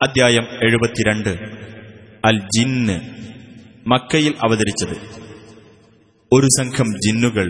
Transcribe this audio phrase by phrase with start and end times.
[0.00, 1.32] അദ്ധ്യായം എഴുപത്തിരണ്ട്
[2.28, 2.96] അൽ ജിന്ന്
[3.86, 4.96] മക്കയിൽ അവതരിച്ചത്
[6.32, 7.48] ഒരു സംഘം ജിന്നുകൾ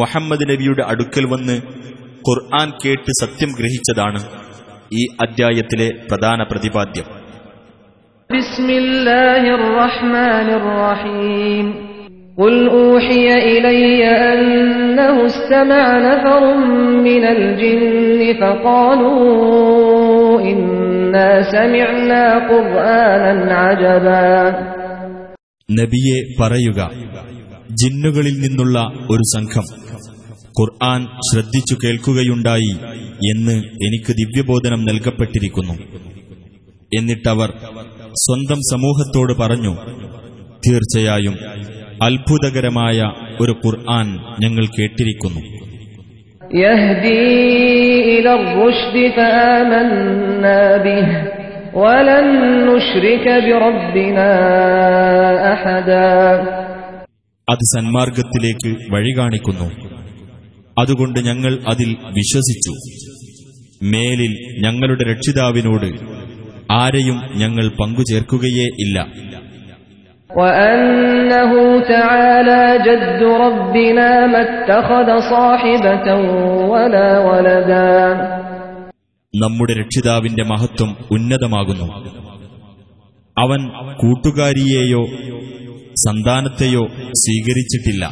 [0.00, 1.56] മുഹമ്മദ് നബിയുടെ അടുക്കൽ വന്ന്
[2.26, 4.20] ഖുർആൻ കേട്ട് സത്യം ഗ്രഹിച്ചതാണ്
[4.92, 7.08] ഈ അദ്ധ്യായത്തിലെ പ്രധാന പ്രതിപാദ്യം
[8.30, 11.66] بسم الله الرحمن الرحيم
[12.38, 14.02] قل أوحي إلي
[14.32, 16.42] أنه استمع نفر
[17.06, 19.20] من الجن فقالوا
[20.42, 20.83] إنا سمعنا قرآنا عجبا
[25.71, 26.91] നബിയെ പറയുക
[27.71, 29.63] ജിന്നുകളിൽ നിന്നുള്ള ഒരു സംഘം.
[30.61, 32.75] ഖുർആൻ ശ്രദ്ധിച്ചു കേൾക്കുകയുണ്ടായി
[33.31, 35.73] എന്ന് എനിക്ക് ദിവ്യബോധനം നൽകപ്പെട്ടിരിക്കുന്നു.
[36.99, 37.49] എന്നിട്ടവർ
[38.13, 39.75] സ്വന്തം സമൂഹത്തോട് പറഞ്ഞു
[40.67, 41.35] തീർച്ചയായും
[42.03, 43.01] അത്ഭുതകരമായ
[43.41, 44.07] ഒരു ഖുർആൻ
[44.39, 45.64] ഞങ്ങൾ കേട്ടിരിക്കുന്നു.
[46.56, 47.24] يهدي
[48.12, 51.06] إلى الرشد فآمنا به
[51.76, 52.26] ولن
[52.68, 54.30] نشرك بربنا
[55.54, 56.10] أحدا
[57.48, 59.68] അത് സന്മാർഗത്തിലേക്ക് വഴി കാണിക്കുന്നു
[60.76, 62.72] അതുകൊണ്ട് ഞങ്ങൾ അതിൽ വിശ്വസിച്ചു
[63.92, 64.32] മേലിൽ
[64.64, 65.88] ഞങ്ങളുടെ രക്ഷിതാവിനോട്
[66.74, 68.96] ആരെയും ഞങ്ങൾ പങ്കുചേർക്കുകയേ ഇല്ല
[70.30, 71.52] وأنه
[71.86, 76.06] تعالى جد ربنا ما اتخذ صاحبة
[76.72, 77.90] ولا ولدا
[79.34, 81.86] നമ്മുടെ രക്ഷിതാവിന്റെ മഹത്വം ഉന്നതമാകുന്നു
[83.36, 83.60] അവൻ
[84.00, 85.02] കൂട്ടുകാരിയെയോ
[86.04, 86.84] സന്താനത്തെയോ
[87.22, 88.04] സ്വീകരിച്ചിട്ടില്ല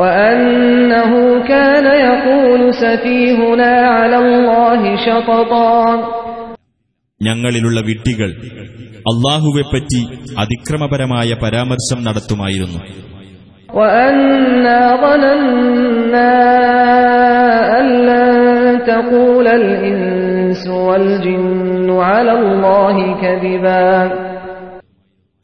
[0.00, 1.12] وأنه
[1.52, 5.74] كان يقول سفيهنا على الله شططا
[7.21, 8.31] ഞങ്ങളിലുള്ള വിഡ്ഢികൾ
[8.97, 10.07] അള്ളാഹുവെപ്പറ്റി
[10.39, 12.79] അതിക്രമപരമായ പരാമർശം നടത്തുമായിരുന്നു.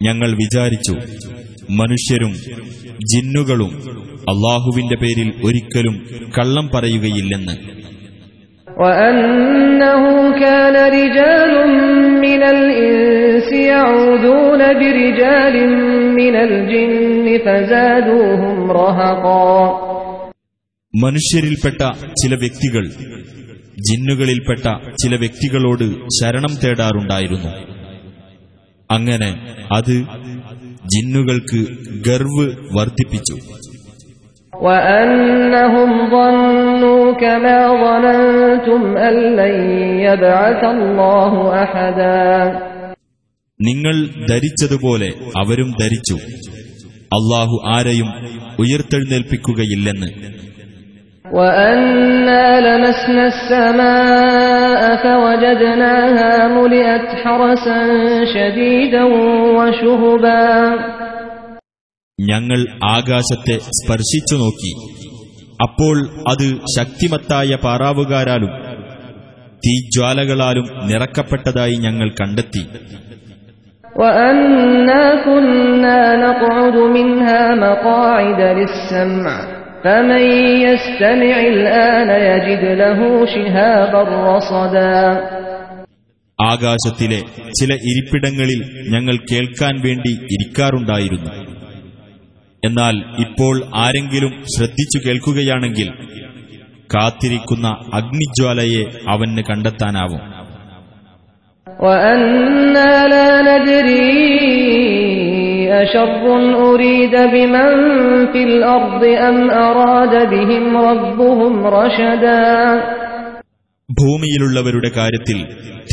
[0.03, 0.91] ഞങ്ങൾ വിചാരിച്ചു
[1.69, 2.33] മനുഷ്യരും
[3.13, 3.71] ജിന്നുകളും
[4.29, 6.07] അള്ളാഹുവിന്റെ പേരിൽ ഒരിക്കലും
[6.37, 7.76] കള്ളം പറയുകയില്ലെന്ന്.
[8.82, 10.02] وأنه
[10.40, 11.52] كان رجال
[12.20, 15.54] من الإنس يعوذون برجال
[16.20, 19.52] من الجن فزادوهم رهقا
[20.94, 21.80] മനുഷ്യരിൽപ്പെട്ട
[22.20, 22.84] ചില വ്യക്തികൾ
[23.86, 24.64] ജിന്നുകളിൽപ്പെട്ട
[25.02, 25.86] ചില വ്യക്തികളോട്
[26.18, 27.52] ശരണം തേടാറുണ്ടായിരുന്നു
[28.90, 29.30] അങ്ങനെ
[29.76, 29.96] അത്
[30.92, 31.62] ജിന്നുകൾക്ക്
[32.08, 32.46] ഗർവ്
[32.76, 33.36] വർദ്ധിപ്പിച്ചു
[34.52, 36.55] وأنهم ظنوا
[37.14, 39.56] كما ظننتم أن لن
[40.00, 42.32] يبعث الله أحدا
[43.60, 43.96] നിങ്ങൾ
[44.30, 45.08] ധരിച്ചതുപോലെ
[45.40, 46.16] അവരും ധരിച്ചു
[47.16, 48.08] അള്ളാഹു ആരെയും
[48.62, 50.10] ഉയർത്തെഴുന്നേൽപ്പിക്കുകയില്ലെന്ന്
[51.32, 57.80] وأنا لمسنا السماء فوجدناها ملئت حرسا
[58.34, 59.02] شديدا
[59.56, 60.42] وشهبا
[62.18, 62.60] ഞങ്ങൾ
[62.96, 64.72] ആകാശത്തെ സ്പർശിച്ചു നോക്കി
[65.63, 65.97] അപ്പോൾ
[66.27, 66.47] അത്
[66.77, 68.51] ശക്തിമത്തായ പാറാവുകാരാലും
[69.57, 72.63] തീജ്വാലകളാലും നിറക്കപ്പെട്ടതായി ഞങ്ങൾ കണ്ടെത്തി.
[86.39, 87.19] ആകാശത്തിലെ
[87.59, 88.59] ചില ഇരിപ്പിടങ്ങളിൽ
[88.89, 91.56] ഞങ്ങൾ കേൾക്കാൻ വേണ്ടി ഇരിക്കാറുണ്ടായിരുന്നു.
[92.67, 95.89] എന്നാൽ ഇപ്പോൾ ആരെങ്കിലും ശ്രദ്ധിച്ചു കേൾക്കുകയാണെങ്കിൽ
[96.95, 100.47] കാത്തിരിക്കുന്ന അഗ്നിജ്വാലയെ അവന് കണ്ടെത്താനാവും.
[113.91, 115.37] ഭൂമിയിലുള്ളവരുടെ കാര്യത്തിൽ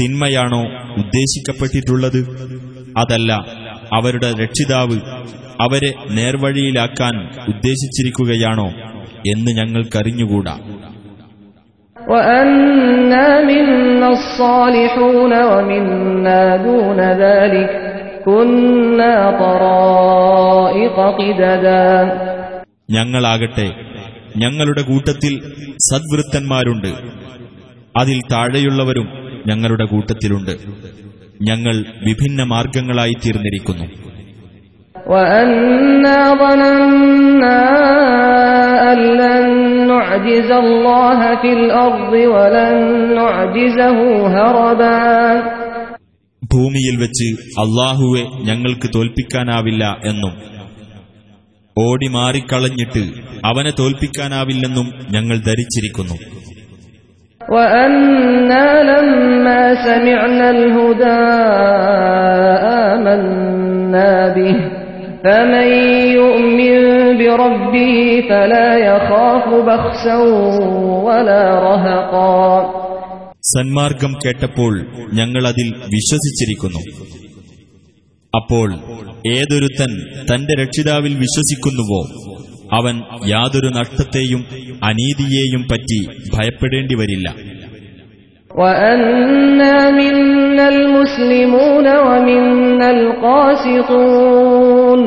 [0.01, 0.63] തിന്മയാണോ
[0.99, 2.21] ഉദ്ദേശിക്കപ്പെട്ടിട്ടുള്ളത്?
[2.99, 3.33] അതല്ല
[3.93, 4.99] അവരുടെ രക്ഷിതാവ്
[5.61, 8.69] അവരെ നേർവഴിയിലാക്കാൻ ഉദ്ദേശിച്ചിരിക്കുകയാണോ
[9.27, 10.59] എന്ന് ഞങ്ങൾക്കറിഞ്ഞുകൂടാ.
[22.91, 23.75] ഞങ്ങളാകട്ടെ
[24.37, 25.41] ഞങ്ങളുടെ കൂട്ടത്തിൽ
[25.91, 26.89] സദ്വൃത്തന്മാരുണ്ട്.
[27.99, 29.09] അതിൽ താഴെയുള്ളവരും
[29.47, 30.51] ഞങ്ങളുടെ കൂട്ടത്തിലുണ്ട്.
[31.43, 34.14] ഞങ്ങൾ വിഭിന്ന മാർഗങ്ങളായി തീർന്നിരിക്കുന്നു.
[35.08, 37.60] وأنا ظننا
[38.92, 39.48] أن لن
[39.88, 42.76] نعجز الله في الأرض ولن
[43.16, 43.98] نعجزه
[44.36, 45.00] هربا
[46.52, 47.28] ഭൂമിയിൽ വെച്ച്
[47.64, 50.34] അള്ളാഹുവെ ഞങ്ങൾക്ക് തോൽപ്പിക്കാനാവില്ല എന്നും
[51.78, 53.04] ഓടി മാറിക്കളഞ്ഞിട്ട്
[53.50, 56.18] അവനെ തോൽപ്പിക്കാനാവില്ലെന്നും ഞങ്ങൾ ധരിച്ചിരിക്കുന്നു
[57.42, 58.64] وأنا
[65.24, 65.68] فمن
[66.14, 66.78] يؤمن
[67.20, 67.94] بربه
[68.30, 70.18] فلا يخاف بخسا
[71.08, 72.40] ولا رهقا
[73.50, 74.74] സന്മാർഗം കേട്ടപ്പോൾ
[75.14, 76.82] ഞങ്ങൾ അതിൽ വിശ്വസിച്ചിരിക്കുന്നു
[78.34, 78.68] അപ്പോൾ
[79.36, 79.92] ഏതൊരുത്തൻ
[80.30, 82.02] തന്റെ രക്ഷിതാവിൽ വിശ്വസിക്കുന്നുവോ
[82.78, 82.96] അവൻ
[83.28, 84.42] യാതൊരു നഷ്ടത്തെയും
[84.90, 86.00] അനീതിയെയും പറ്റി
[86.36, 87.28] ഭയപ്പെടേണ്ടി വരില്ല
[88.54, 92.88] وأنا منا المسلمون ومنا
[93.90, 95.02] القاسطون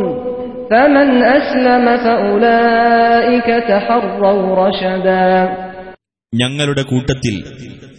[0.70, 5.26] فمن أسلم فأولئك تحروا رشدا
[6.32, 7.34] ഞങ്ങളുടെ കൂട്ടത്തിൽ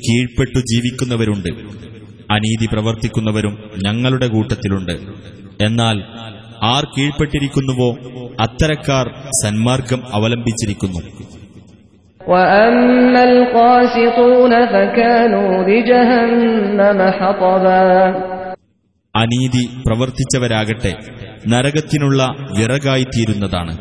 [0.01, 1.49] കീഴ്പ്പെട്ടു ജീവിക്കുന്നവരുണ്ട്
[2.29, 3.53] അനീതി പ്രവർത്തിക്കുന്നവരും
[3.85, 4.95] ഞങ്ങളുടെ കൂട്ടത്തിലുണ്ട്
[5.61, 5.97] എന്നാൽ
[6.71, 7.89] ആർ കീഴ്പ്പെട്ടിരിക്കുന്നുവോ
[8.43, 9.05] അത്തരക്കാർ
[9.41, 11.01] സന്മാർഗം അവലംബിച്ചിരിക്കുന്നു
[12.27, 17.83] وأما القاسطون فكانوا لجهنم حطبا
[19.15, 20.93] അനീതി പ്രവർത്തിച്ചവരാകട്ടെ
[21.51, 22.19] നരകത്തിനുള്ള
[22.57, 23.73] വിറകായിത്തീരുന്നതാണ്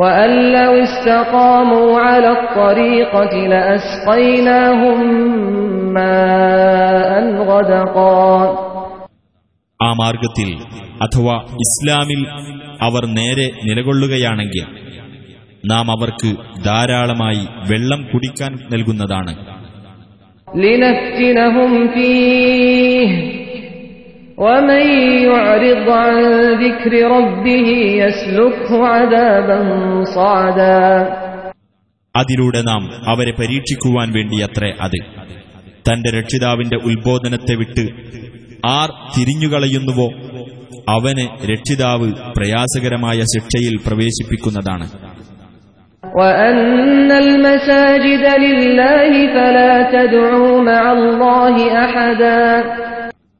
[0.00, 4.98] وأن لو استقاموا على الطريقة لأسقيناهم
[5.96, 7.12] ماء
[7.50, 8.26] غدقا
[9.80, 10.48] ആ മാർഗത്തിൽ
[11.04, 12.20] അഥവാ ഇസ്ലാമിൽ
[12.86, 14.64] അവർ നേരെ നിലകൊള്ളുകയാണെങ്കിൽ
[15.65, 19.55] നാം അവർക്ക് ധാരാളമായി വെള്ളം കുടിക്കാൻ നൽകുന്നതാണ്.
[32.15, 35.25] അതിലൂടെ നാം അവരെ പരീക്ഷിക്കുവാൻ വേണ്ടിയത്രേ അത്.
[35.91, 37.87] തന്റെ രക്ഷിതാവിന്റെ ഉത്ബോധനത്തെ വിട്ട്
[38.67, 40.09] ആർ തിരിഞ്ഞുകളയുന്നുവോ?
[40.89, 45.04] അവന് രക്ഷിതാവ് പ്രയാസകരമായ ശിക്ഷയിൽ പ്രവേശിപ്പിക്കുന്നതാണ്.
[46.14, 51.54] وأن المساجد لله فلا تدعوا مع الله
[51.84, 52.40] أحدا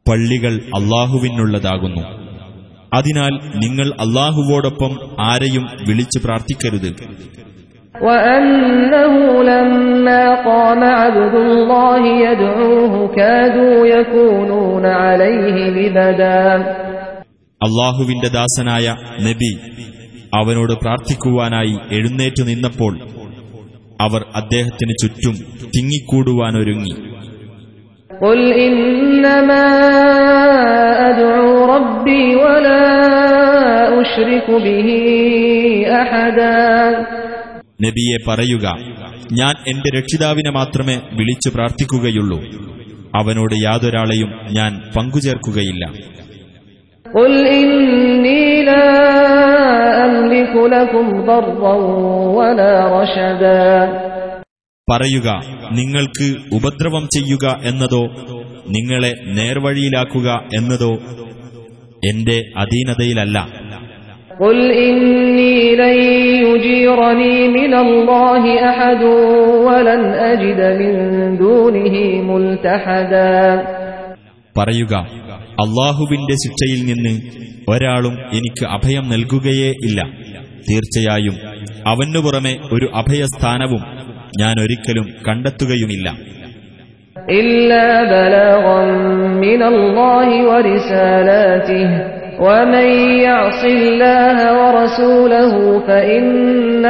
[0.06, 2.02] പള്ളികൾ അള്ളാഹുവിനുള്ളതാകുന്നു
[2.92, 3.32] അതിനാൽ
[3.64, 4.92] നിങ്ങൾ അള്ളാഹുവോടൊപ്പം
[5.30, 6.90] ആരെയും വിളിച്ചു പ്രാർത്ഥിക്കരുത്
[8.00, 16.44] وأنه لما قام عبد الله يدعوه كادوا يكونون عليه لبدا
[17.60, 18.86] അള്ളാഹുവിന്റെ ദാസനായ
[19.26, 19.50] നബി
[20.38, 22.92] അവനോട് പ്രാർത്ഥിക്കുവാനായി എഴുന്നേറ്റു നിന്നപ്പോൾ
[24.00, 25.36] അവർ അദ്ദേഹത്തിന് ചുറ്റും
[25.74, 26.94] തിങ്ങിക്കൂടുവാനൊരുങ്ങി
[28.10, 29.66] قل إنما
[31.10, 32.84] أدعو ربي ولا
[34.00, 34.88] أشرك به
[36.02, 36.56] أحدا
[37.80, 38.66] നബിയെ പറയുക
[39.32, 42.38] ഞാൻ എന്റെ രക്ഷിതാവിനെ മാത്രമേ വിളിച്ചു പ്രാർത്ഥിക്കുകയുള്ളൂ
[43.18, 45.84] അവനോട് യാതൊരാളെയും ഞാൻ പങ്കുചേർക്കുകയില്ല
[47.06, 48.86] قل إني لا
[50.06, 51.74] أملك لكم ضرا
[52.38, 53.64] ولا رشدا
[54.88, 55.28] പറയുക
[55.78, 58.04] നിങ്ങൾക്ക് ഉപദ്രവം ചെയ്യുക എന്നതോ
[58.74, 60.92] നിങ്ങളെ നേർവഴിയിലാക്കുക എന്നതോ
[62.02, 63.38] എന്റെ അധീനതയിലല്ല
[64.40, 65.96] قل إني لن
[66.44, 69.02] يجيرني من الله أحد
[69.66, 70.94] ولن أجد من
[71.36, 71.94] دونه
[72.30, 73.34] ملتحدا
[74.56, 74.94] പറയുക
[75.62, 77.14] അള്ളാഹുവിന്റെ ശിക്ഷയിൽ നിന്ന്
[77.68, 80.00] ഒരാളും എനിക്ക് അഭയം നൽകുകയേ ഇല്ല
[80.66, 81.36] തീർച്ചയായും
[81.90, 83.84] അവനു പുറമെ ഒരു അഭയസ്ഥാനവും
[84.40, 86.08] ഞാൻ ഒരിക്കലും കണ്ടെത്തുകയുമില്ല
[87.40, 88.80] إلا بلاغا
[89.38, 91.88] من الله ورسالاته
[92.40, 92.88] ومن
[93.20, 96.26] يعص الله ورسوله فإن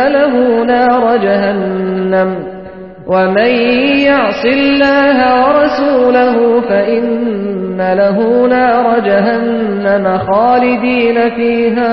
[0.08, 2.30] له نار جهنم
[3.06, 3.52] ومن
[4.02, 7.04] يعص الله ورسوله فإن
[8.00, 8.16] له
[8.48, 11.92] نار جهنم خالدين فيها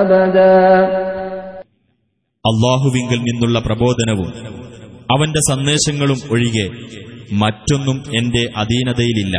[0.00, 0.58] أبدا
[2.44, 4.28] അള്ളാഹുവിങ്കിൽ നിന്നുള്ള പ്രബോധനവും
[5.10, 6.66] അവന്റെ സന്ദേശങ്ങളും ഒഴികെ
[7.42, 9.36] മറ്റൊന്നും എന്റെ അധീനതയിലില്ല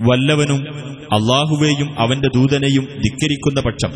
[0.00, 0.60] വല്ലവനും
[1.16, 3.92] അള്ളാഹുവേയും അവന്റെ ദൂതനെയും ധിക്കരിക്കുന്ന പക്ഷം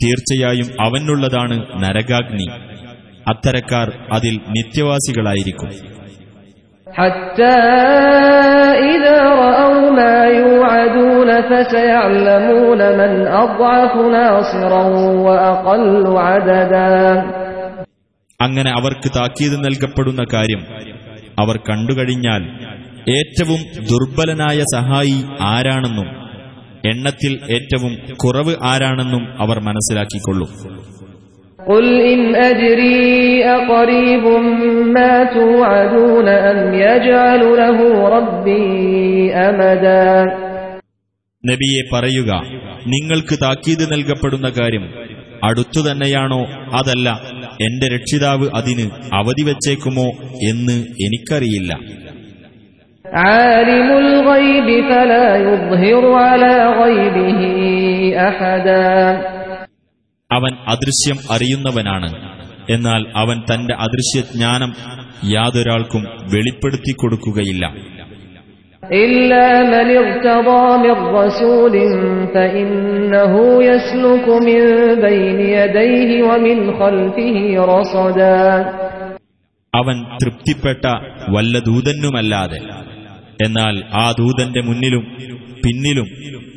[0.00, 2.48] തീർച്ചയായും അവനുള്ളതാണ് നരകാഗ്നി
[3.26, 5.70] അത്തരക്കാർ അതിൽ നിത്യവാസികളായിരിക്കും
[6.86, 7.54] حتى
[18.39, 20.61] അങ്ങനെ അവർക്ക് താക്കീത് നൽകപ്പെടുന്ന കാര്യം
[21.39, 22.41] അവർ കണ്ടുകഴിഞ്ഞാൽ
[23.09, 26.09] ഏറ്റവും ദുർബലനായ സഹായി ആരാണെന്നും
[26.85, 30.49] എണ്ണത്തിൽ ഏറ്റവും കുറവ് ആരാണെന്നും അവർ മനസ്സിലാക്കിക്കൊള്ളും.
[31.60, 33.04] قل إن أدري
[33.50, 34.24] أقريب
[34.88, 38.66] ما توعدون أم يجعل له ربي
[39.40, 40.10] أمدا
[41.44, 42.30] നബിയെ പറയുക
[42.92, 44.84] നിങ്ങൾക്ക് താക്കീത് നൽകപ്പെടുന്ന കാര്യം
[45.42, 46.40] അടുത്തു തന്നെയാണോ
[46.72, 47.08] അതല്ല
[47.66, 50.08] എന്റെ രക്ഷിതാവ് അതിന് അവധി വച്ചേക്കുമോ
[50.50, 51.72] എന്ന് എനിക്കറിയില്ല
[53.04, 53.88] عالم
[60.30, 62.08] അവൻ അദൃശ്യം അറിയുന്നവനാണ്
[62.70, 64.70] എന്നാൽ അവൻ തന്റെ അദൃശ്യജ്ഞാനം
[65.34, 66.02] യാതൊരാൾക്കും
[66.34, 67.64] വെളിപ്പെടുത്തി കൊടുക്കുകയില്ല
[69.02, 71.74] إلا من ارتضى من رسول
[72.34, 73.32] فإنه
[73.64, 74.60] يسلك من
[75.00, 77.36] بين يديه ومن خلفه
[77.72, 78.40] رصدا
[79.74, 80.84] അവൻ തൃപ്തിപ്പെട്ട
[81.34, 82.60] വല്ല ദൂതനുമല്ലാതെ
[83.42, 85.04] എന്നാൽ ആ ദൂതന്റെ മുന്നിലും
[85.64, 86.08] പിന്നിലും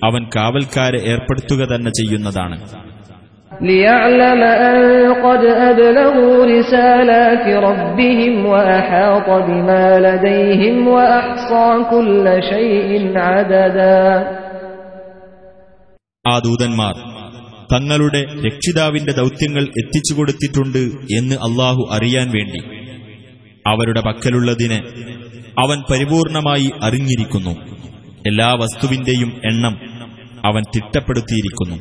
[0.03, 2.57] അവൻ കാവൽക്കാരെ ഏർപ്പെടുത്തുക തന്നെ ചെയ്യുന്നതാണ്
[3.53, 4.77] ليعلم أن
[5.15, 12.89] قد أبلغوا رسالات ربهم وأحاط بما لديهم وأحصى كل شيء
[13.19, 14.03] عددا
[16.25, 16.95] ആ ദൂതന്മാർ
[17.69, 20.81] തങ്ങളുടെ രക്ഷിതാവിന്റെ ദൗത്യങ്ങൾ എത്തിച്ചു കൊടുത്തിട്ടുണ്ട്
[21.17, 22.61] എന്ന് അള്ളാഹു അറിയാൻ വേണ്ടി
[23.65, 24.79] അവരുടെ പക്കലുള്ളതിനെ
[25.57, 27.53] അവൻ പരിപൂർണമായി അറിഞ്ഞിരിക്കുന്നു
[28.25, 29.75] എല്ലാ വസ്തുവിന്റെയും എണ്ണം
[30.45, 31.77] അവൻ തിട്ടപ്പെടുത്തിയിരിക്കുന്നു